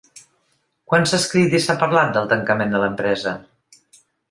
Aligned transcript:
Quant 0.93 1.05
s’ha 1.11 1.19
escrit 1.23 1.53
i 1.59 1.61
s’ha 1.67 1.77
parlat 1.85 2.15
del 2.17 2.33
tancament 2.33 2.75
de 2.77 2.83
l’empresa? 2.87 3.37